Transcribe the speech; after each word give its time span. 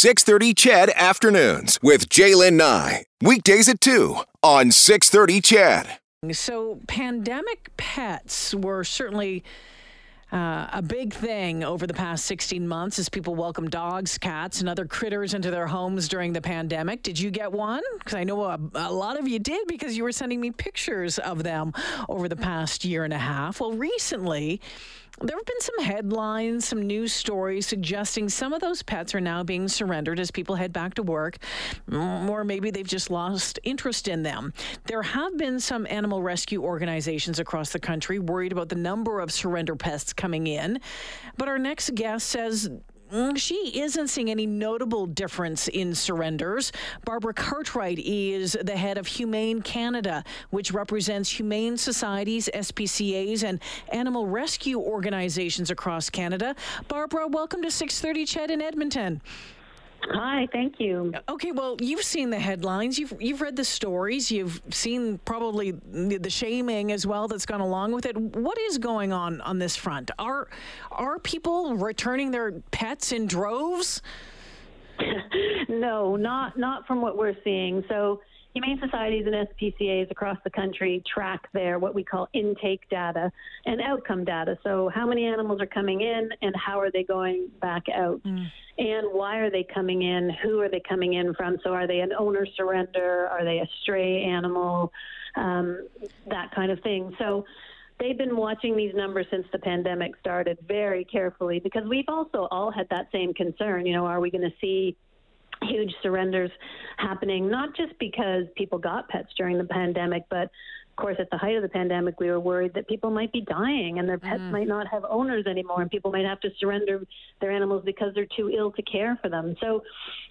630 0.00 0.54
CHED 0.54 0.90
Afternoons 0.96 1.78
with 1.82 2.08
Jaylen 2.08 2.54
Nye. 2.54 3.04
Weekdays 3.20 3.68
at 3.68 3.82
2 3.82 4.16
on 4.42 4.70
630 4.70 5.42
CHED. 5.42 5.98
So, 6.34 6.80
pandemic 6.86 7.70
pets 7.76 8.54
were 8.54 8.82
certainly 8.82 9.44
uh, 10.32 10.68
a 10.72 10.82
big 10.82 11.12
thing 11.12 11.64
over 11.64 11.86
the 11.86 11.94
past 11.94 12.24
16 12.26 12.66
months 12.66 12.98
as 12.98 13.08
people 13.08 13.34
welcome 13.34 13.68
dogs, 13.68 14.16
cats, 14.18 14.60
and 14.60 14.68
other 14.68 14.86
critters 14.86 15.34
into 15.34 15.50
their 15.50 15.66
homes 15.66 16.08
during 16.08 16.32
the 16.32 16.40
pandemic. 16.40 17.02
Did 17.02 17.18
you 17.18 17.30
get 17.30 17.50
one? 17.50 17.82
Because 17.98 18.14
I 18.14 18.24
know 18.24 18.44
a, 18.44 18.58
a, 18.74 18.92
lot 18.92 19.18
of 19.18 19.26
you 19.26 19.38
did 19.38 19.66
because 19.66 19.96
you 19.96 20.04
were 20.04 20.12
sending 20.12 20.40
me 20.40 20.50
pictures 20.50 21.18
of 21.18 21.42
them 21.42 21.72
over 22.08 22.28
the 22.28 22.36
past 22.36 22.84
year 22.84 23.04
and 23.04 23.12
a 23.12 23.18
half. 23.18 23.60
Well, 23.60 23.72
recently, 23.72 24.60
there 25.22 25.36
have 25.36 25.44
been 25.44 25.60
some 25.60 25.84
headlines, 25.84 26.66
some 26.66 26.86
news 26.86 27.12
stories 27.12 27.66
suggesting 27.66 28.30
some 28.30 28.54
of 28.54 28.62
those 28.62 28.82
pets 28.82 29.14
are 29.14 29.20
now 29.20 29.42
being 29.42 29.68
surrendered 29.68 30.18
as 30.18 30.30
people 30.30 30.54
head 30.54 30.72
back 30.72 30.94
to 30.94 31.02
work, 31.02 31.36
or 31.92 32.42
maybe 32.42 32.70
they've 32.70 32.86
just 32.86 33.10
lost 33.10 33.58
interest 33.62 34.08
in 34.08 34.22
them. 34.22 34.54
There 34.86 35.02
have 35.02 35.36
been 35.36 35.60
some 35.60 35.86
animal 35.90 36.22
rescue 36.22 36.62
organizations 36.62 37.38
across 37.38 37.70
the 37.70 37.78
country 37.78 38.18
worried 38.18 38.52
about 38.52 38.70
the 38.70 38.76
number 38.76 39.20
of 39.20 39.30
surrender 39.30 39.76
pets 39.76 40.14
coming 40.20 40.46
in. 40.46 40.80
But 41.38 41.48
our 41.48 41.58
next 41.58 41.94
guest 41.94 42.28
says 42.28 42.68
Mm, 43.12 43.36
she 43.36 43.80
isn't 43.80 44.06
seeing 44.06 44.30
any 44.30 44.46
notable 44.46 45.04
difference 45.04 45.66
in 45.66 45.96
surrenders. 45.96 46.70
Barbara 47.04 47.34
Cartwright 47.34 47.98
is 47.98 48.56
the 48.62 48.76
head 48.76 48.98
of 48.98 49.06
Humane 49.08 49.62
Canada, 49.62 50.22
which 50.50 50.70
represents 50.70 51.28
humane 51.28 51.76
societies, 51.76 52.48
SPCAs, 52.54 53.42
and 53.42 53.60
animal 53.92 54.28
rescue 54.28 54.78
organizations 54.78 55.72
across 55.72 56.08
Canada. 56.08 56.54
Barbara, 56.86 57.26
welcome 57.26 57.62
to 57.62 57.70
630 57.72 58.26
CHED 58.26 58.50
in 58.52 58.62
Edmonton. 58.62 59.20
Hi, 60.08 60.48
thank 60.52 60.80
you. 60.80 61.12
Okay, 61.28 61.52
well, 61.52 61.76
you've 61.80 62.02
seen 62.02 62.30
the 62.30 62.38
headlines, 62.38 62.98
you've 62.98 63.12
you've 63.20 63.40
read 63.40 63.56
the 63.56 63.64
stories, 63.64 64.30
you've 64.30 64.60
seen 64.70 65.18
probably 65.24 65.72
the 65.72 66.30
shaming 66.30 66.92
as 66.92 67.06
well 67.06 67.28
that's 67.28 67.46
gone 67.46 67.60
along 67.60 67.92
with 67.92 68.06
it. 68.06 68.16
What 68.16 68.58
is 68.58 68.78
going 68.78 69.12
on 69.12 69.40
on 69.42 69.58
this 69.58 69.76
front? 69.76 70.10
Are 70.18 70.48
are 70.90 71.18
people 71.18 71.76
returning 71.76 72.30
their 72.30 72.52
pets 72.70 73.12
in 73.12 73.26
droves? 73.26 74.02
no, 75.68 76.16
not 76.16 76.58
not 76.58 76.86
from 76.86 77.00
what 77.02 77.16
we're 77.16 77.36
seeing. 77.44 77.84
So 77.88 78.20
Humane 78.54 78.80
societies 78.82 79.26
and 79.26 79.48
SPCAs 79.48 80.10
across 80.10 80.36
the 80.42 80.50
country 80.50 81.02
track 81.06 81.48
their 81.52 81.78
what 81.78 81.94
we 81.94 82.02
call 82.02 82.28
intake 82.32 82.88
data 82.88 83.30
and 83.64 83.80
outcome 83.80 84.24
data. 84.24 84.58
So, 84.64 84.90
how 84.92 85.06
many 85.06 85.24
animals 85.24 85.60
are 85.60 85.66
coming 85.66 86.00
in 86.00 86.30
and 86.42 86.54
how 86.56 86.80
are 86.80 86.90
they 86.90 87.04
going 87.04 87.48
back 87.60 87.84
out? 87.94 88.20
Mm. 88.24 88.50
And 88.78 89.06
why 89.12 89.38
are 89.38 89.50
they 89.50 89.64
coming 89.72 90.02
in? 90.02 90.30
Who 90.42 90.60
are 90.60 90.68
they 90.68 90.82
coming 90.88 91.14
in 91.14 91.32
from? 91.34 91.58
So, 91.62 91.72
are 91.72 91.86
they 91.86 92.00
an 92.00 92.12
owner 92.18 92.44
surrender? 92.56 93.28
Are 93.30 93.44
they 93.44 93.58
a 93.58 93.68
stray 93.82 94.24
animal? 94.24 94.92
Um, 95.36 95.86
that 96.26 96.52
kind 96.52 96.72
of 96.72 96.80
thing. 96.80 97.14
So, 97.20 97.44
they've 98.00 98.18
been 98.18 98.36
watching 98.36 98.76
these 98.76 98.94
numbers 98.94 99.26
since 99.30 99.46
the 99.52 99.58
pandemic 99.60 100.16
started 100.18 100.58
very 100.66 101.04
carefully 101.04 101.60
because 101.60 101.84
we've 101.88 102.08
also 102.08 102.48
all 102.50 102.72
had 102.72 102.88
that 102.88 103.08
same 103.12 103.32
concern. 103.32 103.86
You 103.86 103.92
know, 103.92 104.06
are 104.06 104.18
we 104.18 104.30
going 104.32 104.42
to 104.42 104.56
see 104.60 104.96
huge 105.62 105.94
surrenders 106.02 106.50
happening, 106.96 107.48
not 107.50 107.76
just 107.76 107.98
because 107.98 108.44
people 108.56 108.78
got 108.78 109.08
pets 109.08 109.28
during 109.36 109.58
the 109.58 109.64
pandemic, 109.64 110.24
but 110.30 110.50
of 110.90 110.96
course, 110.96 111.16
at 111.18 111.30
the 111.30 111.38
height 111.38 111.56
of 111.56 111.62
the 111.62 111.68
pandemic, 111.68 112.20
we 112.20 112.30
were 112.30 112.40
worried 112.40 112.74
that 112.74 112.86
people 112.86 113.10
might 113.10 113.32
be 113.32 113.40
dying 113.40 113.98
and 113.98 114.08
their 114.08 114.18
pets 114.18 114.42
mm. 114.42 114.50
might 114.50 114.68
not 114.68 114.86
have 114.88 115.04
owners 115.08 115.46
anymore, 115.46 115.80
and 115.80 115.90
people 115.90 116.10
might 116.10 116.26
have 116.26 116.40
to 116.40 116.50
surrender 116.58 117.06
their 117.40 117.50
animals 117.50 117.82
because 117.84 118.12
they're 118.14 118.26
too 118.36 118.50
ill 118.50 118.70
to 118.72 118.82
care 118.82 119.18
for 119.22 119.28
them. 119.28 119.56
So 119.60 119.82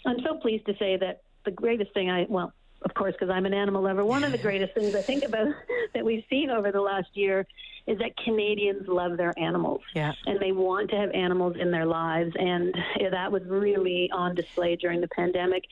I'm 0.05 0.19
so 0.23 0.35
pleased 0.35 0.65
to 0.67 0.75
say 0.77 0.97
that 0.97 1.21
the 1.45 1.51
greatest 1.51 1.93
thing 1.93 2.11
I, 2.11 2.27
well, 2.29 2.53
of 2.83 2.93
course, 2.93 3.13
because 3.13 3.29
I'm 3.29 3.45
an 3.45 3.53
animal 3.53 3.81
lover, 3.81 4.05
one 4.05 4.23
of 4.23 4.31
the 4.31 4.37
greatest 4.49 4.73
things 4.73 4.93
I 4.95 5.01
think 5.01 5.23
about 5.23 5.47
that 5.93 6.05
we've 6.05 6.23
seen 6.29 6.49
over 6.49 6.71
the 6.71 6.81
last 6.81 7.09
year 7.13 7.47
is 7.89 7.97
that 7.97 8.15
Canadians 8.17 8.87
love 8.87 9.17
their 9.17 9.33
animals. 9.39 9.81
Yeah. 9.95 10.13
And 10.27 10.39
they 10.39 10.51
want 10.51 10.91
to 10.91 10.95
have 10.95 11.09
animals 11.11 11.55
in 11.59 11.71
their 11.71 11.87
lives. 11.87 12.31
And 12.39 12.73
that 13.11 13.31
was 13.31 13.41
really 13.47 14.09
on 14.13 14.35
display 14.35 14.75
during 14.75 15.01
the 15.01 15.07
pandemic. 15.07 15.63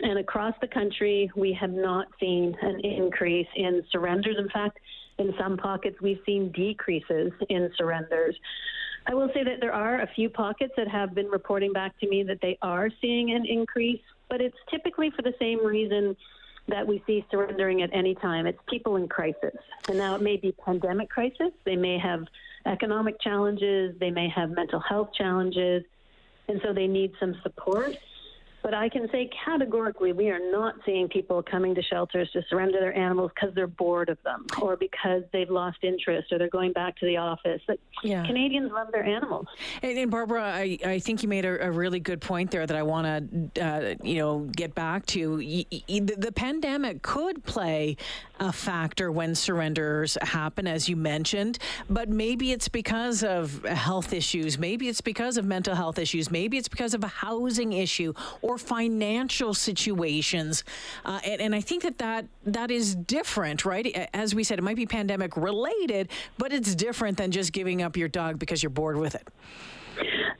And 0.00 0.18
across 0.18 0.54
the 0.62 0.66
country, 0.66 1.30
we 1.36 1.52
have 1.52 1.70
not 1.70 2.06
seen 2.18 2.56
an 2.62 2.80
increase 2.80 3.48
in 3.54 3.84
surrenders. 3.92 4.36
In 4.38 4.48
fact, 4.48 4.78
in 5.18 5.34
some 5.38 5.58
pockets, 5.58 6.00
we've 6.00 6.20
seen 6.24 6.50
decreases 6.52 7.30
in 7.50 7.70
surrenders. 7.76 8.34
I 9.06 9.12
will 9.12 9.28
say 9.34 9.44
that 9.44 9.60
there 9.60 9.74
are 9.74 10.00
a 10.00 10.06
few 10.14 10.30
pockets 10.30 10.72
that 10.78 10.88
have 10.88 11.14
been 11.14 11.28
reporting 11.28 11.74
back 11.74 11.98
to 12.00 12.08
me 12.08 12.22
that 12.22 12.38
they 12.40 12.56
are 12.62 12.88
seeing 13.02 13.32
an 13.32 13.44
increase, 13.44 14.00
but 14.30 14.40
it's 14.40 14.56
typically 14.70 15.10
for 15.10 15.20
the 15.20 15.34
same 15.38 15.64
reason 15.64 16.16
that 16.68 16.86
we 16.86 17.02
see 17.06 17.24
surrendering 17.30 17.82
at 17.82 17.90
any 17.92 18.14
time. 18.14 18.46
It's 18.46 18.58
people 18.68 18.96
in 18.96 19.08
crisis. 19.08 19.56
And 19.88 19.98
now 19.98 20.14
it 20.14 20.22
may 20.22 20.36
be 20.36 20.52
pandemic 20.52 21.10
crisis. 21.10 21.50
They 21.64 21.76
may 21.76 21.98
have 21.98 22.24
economic 22.66 23.20
challenges. 23.20 23.96
They 23.98 24.10
may 24.10 24.28
have 24.28 24.50
mental 24.50 24.80
health 24.80 25.10
challenges. 25.16 25.84
And 26.48 26.60
so 26.64 26.72
they 26.72 26.86
need 26.86 27.12
some 27.18 27.36
support. 27.42 27.96
But 28.62 28.74
I 28.74 28.88
can 28.88 29.08
say 29.10 29.30
categorically, 29.44 30.12
we 30.12 30.28
are 30.30 30.38
not 30.50 30.74
seeing 30.84 31.08
people 31.08 31.42
coming 31.42 31.74
to 31.74 31.82
shelters 31.82 32.30
to 32.32 32.42
surrender 32.48 32.78
their 32.80 32.96
animals 32.96 33.30
because 33.34 33.54
they're 33.54 33.66
bored 33.66 34.08
of 34.08 34.18
them 34.22 34.46
or 34.60 34.76
because 34.76 35.22
they've 35.32 35.50
lost 35.50 35.78
interest 35.82 36.32
or 36.32 36.38
they're 36.38 36.48
going 36.48 36.72
back 36.72 36.96
to 36.98 37.06
the 37.06 37.16
office. 37.16 37.62
But 37.66 37.78
yeah. 38.02 38.26
Canadians 38.26 38.70
love 38.72 38.92
their 38.92 39.04
animals. 39.04 39.46
And, 39.82 39.96
and 39.98 40.10
Barbara, 40.10 40.42
I, 40.42 40.78
I 40.84 40.98
think 40.98 41.22
you 41.22 41.28
made 41.28 41.44
a, 41.44 41.66
a, 41.66 41.70
really 41.70 42.00
good 42.00 42.20
point 42.20 42.50
there 42.50 42.66
that 42.66 42.76
I 42.76 42.82
want 42.82 43.54
to, 43.54 43.64
uh, 43.64 43.94
you 44.02 44.16
know, 44.16 44.40
get 44.54 44.74
back 44.74 45.06
to. 45.06 45.38
the, 45.38 46.16
the 46.18 46.32
pandemic 46.32 47.02
could 47.02 47.44
play 47.44 47.96
a 48.40 48.52
factor 48.52 49.12
when 49.12 49.34
surrenders 49.34 50.16
happen, 50.22 50.66
as 50.66 50.88
you 50.88 50.96
mentioned, 50.96 51.58
but 51.88 52.08
maybe 52.08 52.52
it's 52.52 52.68
because 52.68 53.22
of 53.22 53.62
health 53.64 54.12
issues. 54.12 54.58
Maybe 54.58 54.88
it's 54.88 55.02
because 55.02 55.36
of 55.36 55.44
mental 55.44 55.74
health 55.74 55.98
issues. 55.98 56.30
Maybe 56.30 56.56
it's 56.56 56.68
because 56.68 56.94
of 56.94 57.04
a 57.04 57.08
housing 57.08 57.74
issue 57.74 58.14
or 58.40 58.58
financial 58.58 59.52
situations. 59.54 60.64
Uh, 61.04 61.20
and, 61.24 61.40
and 61.40 61.54
I 61.54 61.60
think 61.60 61.82
that, 61.82 61.98
that 61.98 62.26
that 62.46 62.70
is 62.70 62.94
different, 62.94 63.64
right? 63.64 64.08
As 64.14 64.34
we 64.34 64.42
said, 64.42 64.58
it 64.58 64.62
might 64.62 64.76
be 64.76 64.86
pandemic 64.86 65.36
related, 65.36 66.08
but 66.38 66.52
it's 66.52 66.74
different 66.74 67.18
than 67.18 67.30
just 67.30 67.52
giving 67.52 67.82
up 67.82 67.96
your 67.96 68.08
dog 68.08 68.38
because 68.38 68.62
you're 68.62 68.70
bored 68.70 68.96
with 68.96 69.14
it. 69.14 69.28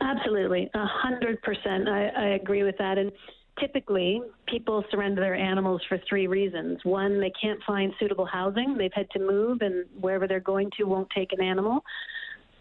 Absolutely, 0.00 0.70
a 0.74 0.86
hundred 0.86 1.42
percent. 1.42 1.88
I 1.88 2.28
agree 2.40 2.62
with 2.62 2.78
that. 2.78 2.96
And 2.96 3.12
typically, 3.60 4.22
people 4.46 4.84
surrender 4.90 5.20
their 5.20 5.34
animals 5.34 5.82
for 5.88 6.00
three 6.08 6.26
reasons. 6.26 6.78
One, 6.84 7.20
they 7.20 7.32
can't 7.40 7.60
find 7.66 7.92
suitable 8.00 8.26
housing; 8.26 8.76
they've 8.76 8.92
had 8.92 9.10
to 9.10 9.18
move, 9.18 9.58
and 9.60 9.84
wherever 10.00 10.26
they're 10.26 10.40
going 10.40 10.70
to 10.78 10.84
won't 10.84 11.08
take 11.10 11.32
an 11.32 11.42
animal. 11.42 11.84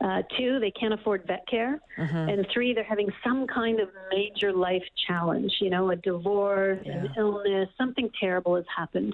Uh, 0.02 0.22
two, 0.38 0.60
they 0.60 0.72
can't 0.72 0.94
afford 0.94 1.26
vet 1.28 1.46
care. 1.48 1.80
Mm-hmm. 1.98 2.16
And 2.16 2.48
three, 2.54 2.74
they're 2.74 2.84
having 2.86 3.10
some 3.24 3.48
kind 3.48 3.82
of 3.82 3.90
major 4.12 4.54
life 4.54 4.84
challenge, 5.08 5.52
you 5.60 5.70
know, 5.70 5.92
a 5.92 5.96
divorce, 5.98 6.80
yeah. 6.86 7.00
an 7.00 7.10
illness, 7.18 7.68
something 7.78 8.10
terrible 8.18 8.56
has 8.56 8.66
happened, 8.74 9.14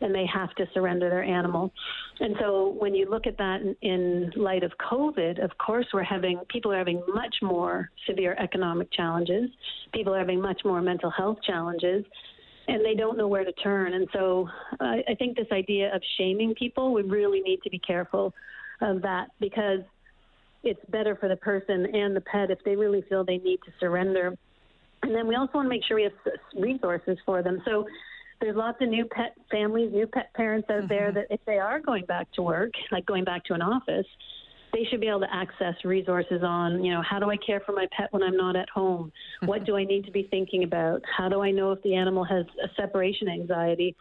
and 0.00 0.14
they 0.14 0.24
have 0.24 0.54
to 0.54 0.66
surrender 0.72 1.10
their 1.10 1.22
animal. 1.22 1.72
And 2.20 2.36
so 2.38 2.76
when 2.78 2.94
you 2.94 3.10
look 3.10 3.26
at 3.26 3.36
that 3.38 3.60
in, 3.82 4.32
light 4.36 4.62
of 4.62 4.72
COVID, 4.78 5.42
of 5.42 5.50
course, 5.58 5.86
we're 5.92 6.02
having 6.04 6.40
people 6.48 6.72
are 6.72 6.78
having 6.78 7.02
much 7.12 7.34
more 7.42 7.90
severe 8.08 8.36
economic 8.38 8.92
challenges, 8.92 9.50
people 9.92 10.14
are 10.14 10.18
having 10.18 10.40
much 10.40 10.60
more 10.64 10.80
mental 10.80 11.10
health 11.10 11.38
challenges. 11.44 12.04
And 12.66 12.82
they 12.82 12.94
don't 12.94 13.18
know 13.18 13.28
where 13.28 13.44
to 13.44 13.52
turn. 13.52 13.92
And 13.92 14.08
so 14.14 14.48
uh, 14.80 14.96
I 15.06 15.14
think 15.18 15.36
this 15.36 15.48
idea 15.52 15.94
of 15.94 16.00
shaming 16.16 16.54
people, 16.54 16.94
we 16.94 17.02
really 17.02 17.40
need 17.40 17.60
to 17.62 17.68
be 17.68 17.78
careful 17.78 18.32
of 18.80 19.02
that 19.02 19.28
because 19.38 19.80
it's 20.62 20.80
better 20.88 21.14
for 21.14 21.28
the 21.28 21.36
person 21.36 21.94
and 21.94 22.16
the 22.16 22.22
pet 22.22 22.50
if 22.50 22.58
they 22.64 22.74
really 22.74 23.04
feel 23.08 23.22
they 23.22 23.36
need 23.36 23.58
to 23.66 23.72
surrender. 23.78 24.34
And 25.02 25.14
then 25.14 25.26
we 25.26 25.34
also 25.34 25.52
want 25.54 25.66
to 25.66 25.68
make 25.68 25.84
sure 25.86 25.96
we 25.96 26.04
have 26.04 26.12
resources 26.58 27.18
for 27.26 27.42
them. 27.42 27.60
So 27.66 27.86
there's 28.44 28.56
lots 28.56 28.76
of 28.82 28.90
new 28.90 29.06
pet 29.06 29.34
families, 29.50 29.90
new 29.90 30.06
pet 30.06 30.30
parents 30.34 30.68
out 30.68 30.80
mm-hmm. 30.80 30.88
there 30.88 31.10
that 31.12 31.28
if 31.30 31.40
they 31.46 31.58
are 31.58 31.80
going 31.80 32.04
back 32.04 32.30
to 32.32 32.42
work, 32.42 32.72
like 32.92 33.06
going 33.06 33.24
back 33.24 33.42
to 33.46 33.54
an 33.54 33.62
office, 33.62 34.04
they 34.74 34.84
should 34.90 35.00
be 35.00 35.08
able 35.08 35.20
to 35.20 35.34
access 35.34 35.74
resources 35.82 36.42
on, 36.42 36.84
you 36.84 36.92
know, 36.92 37.00
how 37.08 37.18
do 37.18 37.30
I 37.30 37.38
care 37.38 37.60
for 37.64 37.72
my 37.72 37.86
pet 37.96 38.12
when 38.12 38.22
I'm 38.22 38.36
not 38.36 38.54
at 38.54 38.68
home? 38.68 39.06
Mm-hmm. 39.06 39.46
What 39.46 39.64
do 39.64 39.78
I 39.78 39.84
need 39.84 40.04
to 40.04 40.10
be 40.10 40.28
thinking 40.30 40.62
about? 40.62 41.00
How 41.16 41.30
do 41.30 41.40
I 41.40 41.52
know 41.52 41.72
if 41.72 41.82
the 41.82 41.94
animal 41.94 42.22
has 42.24 42.44
a 42.62 42.68
separation 42.76 43.28
anxiety? 43.28 43.96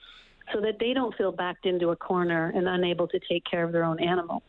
So 0.53 0.59
that 0.59 0.77
they 0.77 0.93
don't 0.93 1.15
feel 1.15 1.31
backed 1.31 1.65
into 1.65 1.91
a 1.91 1.95
corner 1.95 2.51
and 2.53 2.67
unable 2.67 3.07
to 3.07 3.19
take 3.29 3.45
care 3.49 3.63
of 3.63 3.71
their 3.71 3.85
own 3.85 4.03
animal. 4.03 4.43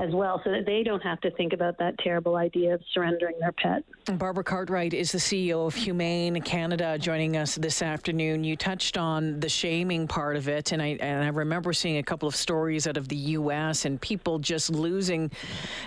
As 0.00 0.12
well 0.14 0.40
so 0.44 0.50
that 0.50 0.64
they 0.64 0.82
don't 0.82 1.02
have 1.02 1.20
to 1.20 1.30
think 1.32 1.52
about 1.52 1.78
that 1.78 1.98
terrible 1.98 2.36
idea 2.36 2.74
of 2.74 2.80
surrendering 2.92 3.38
their 3.38 3.52
pet. 3.52 3.84
Barbara 4.18 4.42
Cartwright 4.42 4.94
is 4.94 5.12
the 5.12 5.18
CEO 5.18 5.66
of 5.66 5.74
Humane 5.74 6.40
Canada 6.42 6.98
joining 6.98 7.36
us 7.36 7.56
this 7.56 7.82
afternoon. 7.82 8.42
You 8.42 8.56
touched 8.56 8.96
on 8.96 9.38
the 9.40 9.48
shaming 9.48 10.08
part 10.08 10.36
of 10.36 10.48
it, 10.48 10.72
and 10.72 10.80
I, 10.80 10.96
and 11.00 11.22
I 11.22 11.28
remember 11.28 11.72
seeing 11.72 11.98
a 11.98 12.02
couple 12.02 12.26
of 12.26 12.34
stories 12.34 12.86
out 12.86 12.96
of 12.96 13.08
the 13.08 13.16
U.S. 13.16 13.84
and 13.84 14.00
people 14.00 14.38
just 14.38 14.70
losing, 14.70 15.30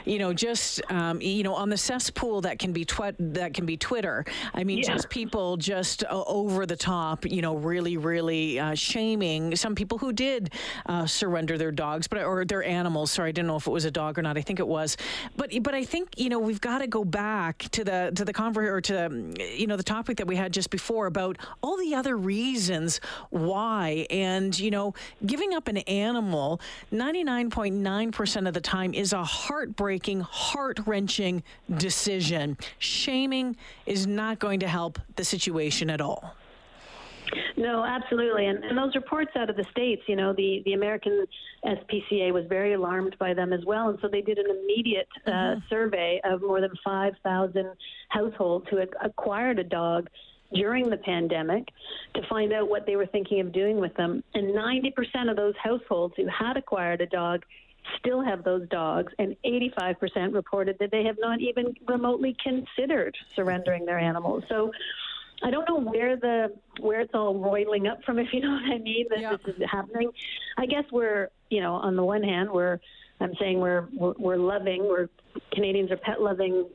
you 0.06 0.20
know, 0.20 0.32
just, 0.32 0.82
um, 0.92 1.20
you 1.20 1.44
know, 1.44 1.56
on 1.56 1.70
the 1.70 1.78
cesspool 1.78 2.42
that 2.42 2.60
can 2.60 2.72
be 2.72 2.86
twi- 2.86 3.16
that 3.20 3.54
can 3.54 3.66
be 3.66 3.78
Twitter. 3.78 4.26
I 4.54 4.64
mean, 4.64 4.80
yeah. 4.80 4.94
just 4.94 5.10
people 5.10 5.58
just 5.58 6.04
uh, 6.04 6.24
over 6.28 6.66
the 6.66 6.78
top, 6.78 7.26
you 7.26 7.42
know, 7.42 7.56
really, 7.56 7.98
really 7.98 8.60
uh, 8.60 8.76
shaming 8.76 9.56
some 9.56 9.76
people 9.76 9.98
who 9.98 10.14
did 10.14 10.54
uh, 10.86 11.06
surrender 11.06 11.58
their 11.58 11.72
dogs, 11.72 12.08
but 12.08 12.22
or 12.22 12.46
their 12.46 12.64
animals. 12.64 13.12
Sorry, 13.12 13.30
I 13.30 13.32
didn't 13.32 13.48
know 13.48 13.56
if 13.56 13.68
it 13.68 13.72
was 13.72 13.86
a 13.86 13.92
dog 13.92 14.03
or 14.12 14.22
not. 14.22 14.38
I 14.38 14.42
think 14.42 14.60
it 14.60 14.68
was, 14.68 14.98
but 15.36 15.52
but 15.62 15.74
I 15.74 15.84
think 15.84 16.18
you 16.18 16.30
know 16.30 16.40
we've 16.40 16.62
got 16.62 16.80
to 16.80 16.88
go 16.88 17.04
back 17.04 17.60
to 17.72 17.84
the 17.84 18.12
to 18.16 18.26
the 18.26 18.34
conver- 18.34 18.72
or 18.72 18.82
to 18.82 19.34
you 19.56 19.68
know 19.68 19.78
the 19.78 19.84
topic 19.84 20.18
that 20.18 20.28
we 20.28 20.36
had 20.36 20.52
just 20.54 20.70
before 20.70 21.08
about 21.08 21.38
all 21.62 21.78
the 21.78 21.96
other 21.96 22.18
reasons 22.18 23.00
why, 23.30 24.06
and 24.10 24.58
you 24.60 24.72
know, 24.72 24.94
giving 25.26 25.54
up 25.54 25.68
an 25.68 25.78
animal, 25.78 26.60
ninety 26.92 27.24
nine 27.24 27.50
point 27.50 27.76
nine 27.76 28.12
percent 28.12 28.48
of 28.48 28.54
the 28.54 28.62
time 28.62 28.94
is 28.94 29.14
a 29.14 29.24
heartbreaking, 29.24 30.22
heart 30.22 30.80
wrenching 30.86 31.44
decision. 31.78 32.58
Shaming 32.80 33.56
is 33.86 34.08
not 34.08 34.40
going 34.40 34.60
to 34.60 34.68
help 34.68 35.00
the 35.16 35.24
situation 35.24 35.90
at 35.90 36.02
all. 36.02 36.36
No, 37.64 37.86
absolutely. 37.86 38.48
And, 38.48 38.62
and 38.62 38.78
those 38.78 38.94
reports 38.94 39.32
out 39.38 39.50
of 39.50 39.56
the 39.56 39.64
States, 39.72 40.02
you 40.08 40.18
know, 40.18 40.34
the, 40.34 40.62
the 40.66 40.74
American 40.74 41.26
SPCA 41.66 42.34
was 42.34 42.44
very 42.50 42.74
alarmed 42.74 43.16
by 43.18 43.34
them 43.34 43.54
as 43.54 43.64
well. 43.66 43.88
And 43.88 43.98
so 44.02 44.10
they 44.10 44.20
did 44.20 44.38
an 44.38 44.48
immediate 44.50 45.08
uh, 45.26 45.32
mm-hmm. 45.32 45.60
survey 45.70 46.20
of 46.26 46.42
more 46.42 46.60
than 46.60 46.72
5,000 46.84 47.72
households 48.10 48.68
who 48.70 48.76
had 48.76 48.90
acquired 49.02 49.60
a 49.60 49.64
dog 49.64 50.10
during 50.54 50.90
the 50.90 50.98
pandemic 50.98 51.70
to 52.16 52.28
find 52.28 52.52
out 52.52 52.70
what 52.70 52.86
they 52.86 52.98
were 52.98 53.06
thinking 53.06 53.40
of 53.40 53.54
doing 53.54 53.80
with 53.80 53.96
them. 53.96 54.22
And 54.34 54.54
90% 54.54 55.32
of 55.32 55.38
those 55.38 55.56
households 55.64 56.16
who 56.18 56.28
had 56.28 56.58
acquired 56.58 57.00
a 57.00 57.08
dog 57.08 57.46
still 57.98 58.22
have 58.22 58.44
those 58.44 58.68
dogs, 58.70 59.14
and 59.20 59.38
85% 59.46 60.34
reported 60.34 60.78
that 60.80 60.92
they 60.92 61.04
have 61.06 61.18
not 61.20 61.40
even 61.40 61.74
remotely 61.88 62.36
considered 62.44 63.16
surrendering 63.36 63.86
their 63.86 64.00
animals. 64.00 64.44
So 64.50 64.72
I 65.44 65.52
don't 65.52 65.68
know 65.68 65.80
where 65.80 66.16
the 66.16 66.54
where 66.80 67.02
it's 67.02 67.14
all 67.14 67.38
roiling 67.38 67.88
up 67.88 68.04
from, 68.04 68.18
if 68.18 68.28
you 68.34 68.40
know 68.42 68.52
what 68.52 68.74
I 68.74 68.78
mean. 68.78 69.06
That 69.10 69.20
yeah. 69.20 69.38
this 69.46 69.56
is 69.56 69.62
happening. 69.70 70.12
I 70.58 70.66
guess 70.66 70.86
we're, 70.92 71.30
you 71.50 71.62
know, 71.62 71.74
on 71.74 71.96
the 71.96 72.04
one 72.04 72.24
hand, 72.24 72.50
we're 72.50 72.80
I'm 73.20 73.34
saying 73.40 73.60
we're 73.60 73.88
we're, 73.94 74.14
we're 74.18 74.38
loving. 74.38 74.84
We're 74.84 75.10
Canadians 75.52 75.92
are 75.92 75.98
pet 75.98 76.22
loving 76.22 76.68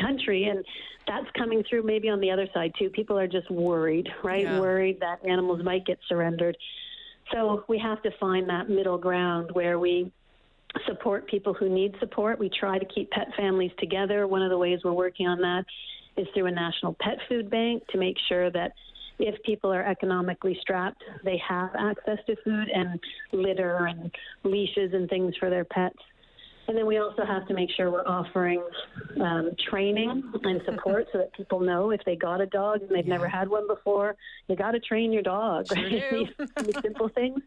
country, 0.00 0.44
and 0.44 0.64
that's 1.06 1.26
coming 1.36 1.62
through 1.68 1.82
maybe 1.82 2.08
on 2.08 2.20
the 2.20 2.30
other 2.30 2.48
side 2.52 2.72
too. 2.78 2.90
People 2.90 3.18
are 3.18 3.28
just 3.28 3.50
worried, 3.50 4.08
right? 4.22 4.44
Yeah. 4.44 4.60
Worried 4.60 5.00
that 5.00 5.24
animals 5.24 5.62
might 5.62 5.86
get 5.86 5.98
surrendered. 6.08 6.56
So 7.32 7.64
we 7.68 7.78
have 7.78 8.02
to 8.02 8.10
find 8.18 8.48
that 8.48 8.68
middle 8.68 8.98
ground 8.98 9.50
where 9.52 9.78
we 9.78 10.12
support 10.86 11.26
people 11.28 11.54
who 11.54 11.68
need 11.68 11.94
support. 12.00 12.38
We 12.38 12.50
try 12.50 12.78
to 12.78 12.84
keep 12.84 13.10
pet 13.10 13.28
families 13.36 13.70
together. 13.78 14.26
One 14.26 14.42
of 14.42 14.50
the 14.50 14.58
ways 14.58 14.80
we're 14.84 14.92
working 14.92 15.26
on 15.26 15.38
that 15.40 15.64
is 16.16 16.26
through 16.34 16.46
a 16.46 16.50
national 16.50 16.96
pet 17.00 17.18
food 17.28 17.50
bank 17.50 17.82
to 17.88 17.98
make 17.98 18.16
sure 18.28 18.50
that 18.50 18.72
if 19.18 19.40
people 19.44 19.72
are 19.72 19.84
economically 19.84 20.58
strapped, 20.60 21.02
they 21.24 21.40
have 21.46 21.70
access 21.78 22.18
to 22.26 22.36
food 22.42 22.68
and 22.68 22.98
litter 23.32 23.86
and 23.86 24.10
leashes 24.42 24.92
and 24.92 25.08
things 25.08 25.34
for 25.38 25.50
their 25.50 25.64
pets. 25.64 25.98
And 26.66 26.76
then 26.76 26.86
we 26.86 26.98
also 26.98 27.24
have 27.26 27.46
to 27.48 27.54
make 27.54 27.70
sure 27.76 27.90
we're 27.90 28.06
offering 28.06 28.62
um, 29.20 29.50
training 29.68 30.32
and 30.44 30.62
support 30.64 31.06
so 31.12 31.18
that 31.18 31.34
people 31.34 31.60
know 31.60 31.90
if 31.90 32.00
they 32.06 32.16
got 32.16 32.40
a 32.40 32.46
dog 32.46 32.80
and 32.80 32.90
they've 32.90 33.06
yeah. 33.06 33.14
never 33.14 33.28
had 33.28 33.48
one 33.48 33.66
before, 33.66 34.16
you 34.48 34.56
got 34.56 34.70
to 34.70 34.80
train 34.80 35.12
your 35.12 35.22
dog. 35.22 35.66
Sure 35.68 35.82
right? 35.82 36.28
These 36.64 36.82
simple 36.82 37.10
things, 37.10 37.40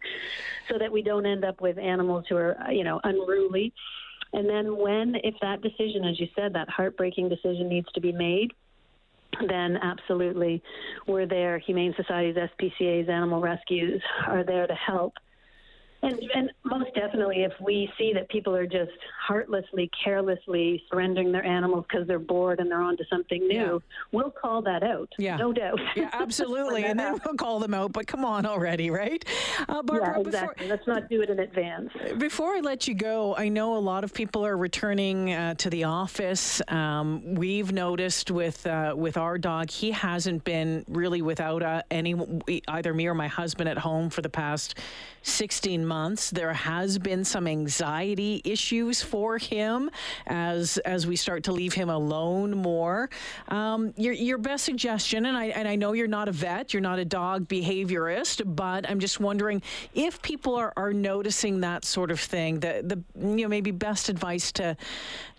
so 0.69 0.77
that 0.77 0.91
we 0.91 1.01
don't 1.01 1.25
end 1.25 1.43
up 1.43 1.61
with 1.61 1.79
animals 1.79 2.25
who 2.29 2.35
are, 2.37 2.57
you 2.71 2.83
know, 2.83 3.01
unruly. 3.03 3.73
And 4.33 4.49
then 4.49 4.77
when, 4.77 5.15
if 5.23 5.35
that 5.41 5.61
decision, 5.61 6.05
as 6.05 6.19
you 6.19 6.27
said, 6.35 6.53
that 6.53 6.69
heartbreaking 6.69 7.29
decision 7.29 7.69
needs 7.69 7.87
to 7.93 8.01
be 8.01 8.11
made, 8.11 8.51
then 9.47 9.77
absolutely 9.77 10.61
we're 11.07 11.25
there. 11.25 11.59
Humane 11.59 11.93
Societies, 11.95 12.35
SPCA's, 12.35 13.09
animal 13.09 13.41
rescues 13.41 14.01
are 14.25 14.43
there 14.43 14.67
to 14.67 14.75
help. 14.75 15.13
And, 16.07 16.19
and 16.35 16.51
most 16.63 16.93
definitely, 16.95 17.43
if 17.43 17.51
we 17.59 17.91
see 17.97 18.13
that 18.13 18.29
people 18.29 18.55
are 18.55 18.65
just 18.65 18.91
heartlessly, 19.27 19.91
carelessly 20.03 20.81
surrendering 20.89 21.33
their 21.33 21.43
animals 21.43 21.85
because 21.89 22.07
they're 22.07 22.17
bored 22.17 22.59
and 22.61 22.71
they're 22.71 22.81
on 22.81 22.95
to 22.97 23.03
something 23.09 23.45
new, 23.45 23.55
yeah. 23.55 23.97
we'll 24.13 24.31
call 24.31 24.61
that 24.61 24.83
out. 24.83 25.09
Yeah. 25.17 25.35
No 25.35 25.51
doubt. 25.51 25.79
Yeah, 25.97 26.09
absolutely. 26.13 26.85
and 26.85 26.97
then 26.97 27.19
we'll 27.25 27.35
call 27.35 27.59
them 27.59 27.73
out. 27.73 27.91
But 27.91 28.07
come 28.07 28.23
on 28.23 28.45
already, 28.45 28.89
right? 28.89 29.23
Uh, 29.67 29.83
Barbara, 29.83 30.13
yeah, 30.15 30.21
exactly. 30.21 30.67
Before, 30.67 30.77
Let's 30.77 30.87
not 30.87 31.09
do 31.09 31.21
it 31.21 31.29
in 31.29 31.39
advance. 31.39 31.91
Before 32.17 32.55
I 32.55 32.61
let 32.61 32.87
you 32.87 32.93
go, 32.93 33.35
I 33.35 33.49
know 33.49 33.75
a 33.75 33.79
lot 33.79 34.05
of 34.05 34.13
people 34.13 34.45
are 34.45 34.55
returning 34.55 35.33
uh, 35.33 35.55
to 35.55 35.69
the 35.69 35.83
office. 35.83 36.61
Um, 36.69 37.35
we've 37.35 37.73
noticed 37.73 38.31
with 38.31 38.65
uh, 38.65 38.93
with 38.95 39.17
our 39.17 39.37
dog, 39.37 39.69
he 39.69 39.91
hasn't 39.91 40.45
been 40.45 40.85
really 40.87 41.21
without 41.21 41.63
uh, 41.63 41.81
any 41.91 42.15
either 42.69 42.93
me 42.93 43.07
or 43.07 43.13
my 43.13 43.27
husband 43.27 43.67
at 43.67 43.77
home 43.77 44.09
for 44.09 44.21
the 44.21 44.29
past 44.29 44.79
16 45.23 45.85
months. 45.85 45.96
There 46.31 46.53
has 46.53 46.99
been 46.99 47.23
some 47.23 47.47
anxiety 47.47 48.41
issues 48.43 49.01
for 49.01 49.37
him 49.37 49.89
as 50.27 50.77
as 50.79 51.07
we 51.07 51.15
start 51.15 51.43
to 51.45 51.51
leave 51.51 51.73
him 51.73 51.89
alone 51.89 52.51
more. 52.51 53.09
Um, 53.47 53.93
your 53.97 54.13
your 54.13 54.37
best 54.37 54.63
suggestion, 54.65 55.25
and 55.25 55.35
I 55.35 55.45
and 55.45 55.67
I 55.67 55.75
know 55.75 55.93
you're 55.93 56.07
not 56.07 56.27
a 56.27 56.31
vet, 56.31 56.73
you're 56.73 56.81
not 56.81 56.99
a 56.99 57.05
dog 57.05 57.47
behaviorist, 57.47 58.43
but 58.55 58.89
I'm 58.89 58.99
just 58.99 59.19
wondering 59.19 59.61
if 59.93 60.21
people 60.21 60.55
are, 60.55 60.73
are 60.77 60.93
noticing 60.93 61.61
that 61.61 61.83
sort 61.85 62.11
of 62.11 62.19
thing. 62.19 62.59
The 62.59 62.83
the 62.83 63.27
you 63.27 63.43
know 63.43 63.47
maybe 63.47 63.71
best 63.71 64.09
advice 64.09 64.51
to 64.53 64.77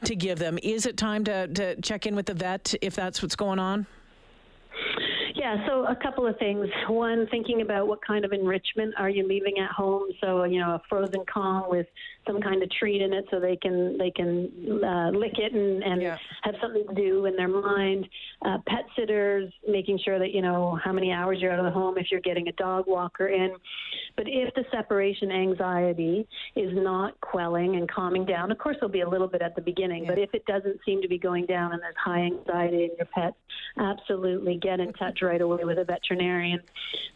to 0.04 0.16
give 0.16 0.38
them 0.38 0.58
is 0.62 0.86
it 0.86 0.96
time 0.96 1.24
to 1.24 1.46
to 1.48 1.80
check 1.80 2.06
in 2.06 2.16
with 2.16 2.26
the 2.26 2.34
vet 2.34 2.74
if 2.82 2.94
that's 2.94 3.22
what's 3.22 3.36
going 3.36 3.58
on. 3.58 3.86
Yeah, 5.38 5.64
so 5.68 5.84
a 5.84 5.94
couple 5.94 6.26
of 6.26 6.36
things. 6.38 6.66
One, 6.88 7.28
thinking 7.30 7.62
about 7.62 7.86
what 7.86 8.04
kind 8.04 8.24
of 8.24 8.32
enrichment 8.32 8.94
are 8.98 9.08
you 9.08 9.26
leaving 9.26 9.60
at 9.60 9.70
home? 9.70 10.08
So, 10.20 10.42
you 10.42 10.58
know, 10.58 10.70
a 10.70 10.82
frozen 10.88 11.24
Kong 11.32 11.70
with 11.70 11.86
some 12.26 12.40
kind 12.40 12.60
of 12.60 12.68
treat 12.72 13.00
in 13.00 13.12
it 13.12 13.24
so 13.30 13.38
they 13.38 13.54
can 13.56 13.96
they 13.98 14.10
can 14.10 14.50
uh, 14.84 15.10
lick 15.10 15.38
it 15.38 15.52
and, 15.52 15.84
and 15.84 16.02
yeah. 16.02 16.18
have 16.42 16.56
something 16.60 16.84
to 16.88 16.94
do 16.94 17.26
in 17.26 17.36
their 17.36 17.46
mind. 17.46 18.08
Uh, 18.44 18.58
pet 18.66 18.84
sitters, 18.98 19.52
making 19.68 20.00
sure 20.04 20.18
that 20.18 20.32
you 20.32 20.42
know 20.42 20.76
how 20.84 20.92
many 20.92 21.12
hours 21.12 21.38
you're 21.40 21.52
out 21.52 21.60
of 21.60 21.64
the 21.64 21.70
home 21.70 21.96
if 21.98 22.08
you're 22.10 22.20
getting 22.20 22.48
a 22.48 22.52
dog 22.52 22.86
walker 22.88 23.28
in. 23.28 23.54
But 24.16 24.26
if 24.26 24.52
the 24.54 24.64
separation 24.72 25.30
anxiety 25.30 26.26
is 26.56 26.72
not 26.74 27.18
quelling 27.20 27.76
and 27.76 27.88
calming 27.88 28.26
down, 28.26 28.50
of 28.50 28.58
course 28.58 28.76
there'll 28.80 28.92
be 28.92 29.02
a 29.02 29.08
little 29.08 29.28
bit 29.28 29.40
at 29.40 29.54
the 29.54 29.62
beginning. 29.62 30.02
Yeah. 30.02 30.10
But 30.10 30.18
if 30.18 30.34
it 30.34 30.44
doesn't 30.46 30.80
seem 30.84 31.00
to 31.02 31.08
be 31.08 31.18
going 31.18 31.46
down 31.46 31.72
and 31.72 31.80
there's 31.80 31.94
high 32.04 32.22
anxiety 32.22 32.84
in 32.84 32.90
your 32.96 33.06
pet, 33.06 33.34
absolutely 33.78 34.58
get 34.60 34.80
in 34.80 34.92
touch 34.94 35.20
right 35.28 35.40
away 35.40 35.64
with 35.64 35.78
a 35.78 35.84
veterinarian 35.84 36.60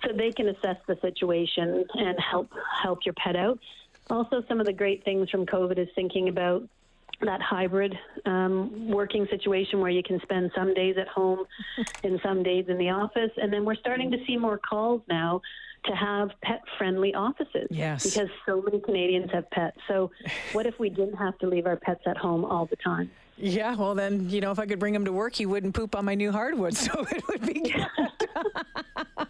so 0.04 0.12
they 0.12 0.30
can 0.30 0.48
assess 0.48 0.76
the 0.86 0.96
situation 1.00 1.84
and 1.94 2.18
help 2.20 2.50
help 2.82 3.00
your 3.04 3.14
pet 3.14 3.36
out. 3.36 3.58
Also, 4.10 4.42
some 4.48 4.60
of 4.60 4.66
the 4.66 4.72
great 4.72 5.04
things 5.04 5.30
from 5.30 5.46
COVID 5.46 5.78
is 5.78 5.88
thinking 5.94 6.28
about 6.28 6.68
that 7.20 7.40
hybrid 7.40 7.96
um, 8.26 8.90
working 8.90 9.26
situation 9.30 9.80
where 9.80 9.90
you 9.90 10.02
can 10.02 10.20
spend 10.22 10.50
some 10.54 10.74
days 10.74 10.96
at 10.98 11.08
home 11.08 11.44
and 12.04 12.20
some 12.22 12.42
days 12.42 12.66
in 12.68 12.78
the 12.78 12.90
office. 12.90 13.30
And 13.36 13.52
then 13.52 13.64
we're 13.64 13.76
starting 13.76 14.10
to 14.10 14.18
see 14.26 14.36
more 14.36 14.58
calls 14.58 15.02
now 15.08 15.40
to 15.84 15.92
have 15.94 16.30
pet 16.42 16.60
friendly 16.78 17.14
offices. 17.14 17.68
Yes. 17.70 18.04
Because 18.04 18.28
so 18.46 18.62
many 18.62 18.80
Canadians 18.80 19.30
have 19.32 19.50
pets. 19.50 19.76
So, 19.88 20.10
what 20.52 20.66
if 20.66 20.78
we 20.78 20.88
didn't 20.88 21.16
have 21.16 21.38
to 21.38 21.46
leave 21.46 21.66
our 21.66 21.76
pets 21.76 22.02
at 22.06 22.16
home 22.16 22.44
all 22.44 22.66
the 22.66 22.76
time? 22.76 23.10
Yeah, 23.36 23.74
well, 23.74 23.94
then, 23.94 24.28
you 24.28 24.40
know, 24.40 24.52
if 24.52 24.58
I 24.58 24.66
could 24.66 24.78
bring 24.78 24.94
him 24.94 25.04
to 25.04 25.12
work, 25.12 25.34
he 25.34 25.46
wouldn't 25.46 25.74
poop 25.74 25.96
on 25.96 26.04
my 26.04 26.14
new 26.14 26.30
hardwood. 26.32 26.76
So 26.82 27.06
it 27.10 27.22
would 27.28 27.46
be 27.46 27.60
good. 27.60 27.86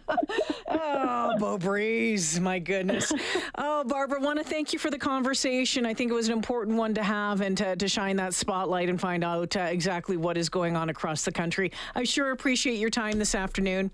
oh, 0.69 1.35
Beau 1.39 1.57
Breeze, 1.57 2.39
my 2.39 2.57
goodness. 2.57 3.13
Oh, 3.55 3.83
Barbara, 3.83 4.19
want 4.19 4.39
to 4.39 4.45
thank 4.45 4.73
you 4.73 4.79
for 4.79 4.89
the 4.89 4.97
conversation. 4.97 5.85
I 5.85 5.93
think 5.93 6.09
it 6.09 6.15
was 6.15 6.27
an 6.27 6.33
important 6.33 6.77
one 6.77 6.95
to 6.95 7.03
have 7.03 7.41
and 7.41 7.55
to, 7.57 7.75
to 7.75 7.87
shine 7.87 8.15
that 8.15 8.33
spotlight 8.33 8.89
and 8.89 8.99
find 8.99 9.23
out 9.23 9.55
uh, 9.55 9.61
exactly 9.61 10.17
what 10.17 10.35
is 10.35 10.49
going 10.49 10.75
on 10.75 10.89
across 10.89 11.25
the 11.25 11.31
country. 11.31 11.71
I 11.93 12.03
sure 12.03 12.31
appreciate 12.31 12.79
your 12.79 12.89
time 12.89 13.19
this 13.19 13.35
afternoon. 13.35 13.91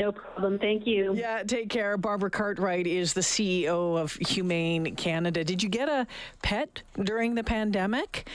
No 0.00 0.12
problem. 0.12 0.58
Thank 0.58 0.86
you. 0.86 1.14
Yeah, 1.14 1.42
take 1.42 1.68
care. 1.68 1.98
Barbara 1.98 2.30
Cartwright 2.30 2.86
is 2.86 3.12
the 3.12 3.20
CEO 3.20 4.00
of 4.00 4.14
Humane 4.14 4.96
Canada. 4.96 5.44
Did 5.44 5.62
you 5.62 5.68
get 5.68 5.90
a 5.90 6.06
pet 6.42 6.82
during 7.02 7.34
the 7.34 7.44
pandemic? 7.44 8.26